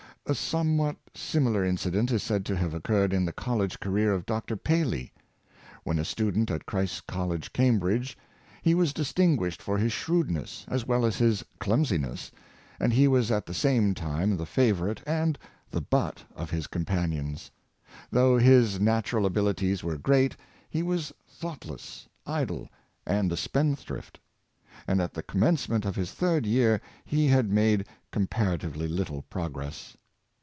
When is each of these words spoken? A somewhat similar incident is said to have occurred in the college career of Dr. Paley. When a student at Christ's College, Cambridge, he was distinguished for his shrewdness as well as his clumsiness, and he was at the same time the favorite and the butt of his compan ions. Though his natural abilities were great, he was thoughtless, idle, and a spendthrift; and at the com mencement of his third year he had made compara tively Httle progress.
A 0.27 0.35
somewhat 0.35 0.95
similar 1.13 1.65
incident 1.65 2.09
is 2.09 2.23
said 2.23 2.45
to 2.45 2.55
have 2.55 2.73
occurred 2.73 3.11
in 3.11 3.25
the 3.25 3.33
college 3.33 3.81
career 3.81 4.13
of 4.13 4.25
Dr. 4.25 4.55
Paley. 4.55 5.11
When 5.83 5.99
a 5.99 6.05
student 6.05 6.49
at 6.49 6.65
Christ's 6.65 7.01
College, 7.01 7.51
Cambridge, 7.51 8.17
he 8.61 8.73
was 8.73 8.93
distinguished 8.93 9.61
for 9.61 9.77
his 9.77 9.91
shrewdness 9.91 10.63
as 10.69 10.87
well 10.87 11.05
as 11.05 11.17
his 11.17 11.43
clumsiness, 11.59 12.31
and 12.79 12.93
he 12.93 13.09
was 13.09 13.29
at 13.29 13.45
the 13.45 13.53
same 13.53 13.93
time 13.93 14.37
the 14.37 14.45
favorite 14.45 15.01
and 15.05 15.37
the 15.69 15.81
butt 15.81 16.23
of 16.33 16.49
his 16.49 16.65
compan 16.67 17.11
ions. 17.13 17.51
Though 18.09 18.37
his 18.37 18.79
natural 18.79 19.25
abilities 19.25 19.83
were 19.83 19.97
great, 19.97 20.37
he 20.69 20.81
was 20.83 21.11
thoughtless, 21.27 22.07
idle, 22.25 22.69
and 23.05 23.33
a 23.33 23.37
spendthrift; 23.37 24.17
and 24.87 25.01
at 25.01 25.13
the 25.13 25.23
com 25.23 25.41
mencement 25.41 25.83
of 25.83 25.97
his 25.97 26.13
third 26.13 26.45
year 26.45 26.79
he 27.03 27.27
had 27.27 27.51
made 27.51 27.85
compara 28.13 28.59
tively 28.59 28.87
Httle 28.89 29.23
progress. 29.29 29.97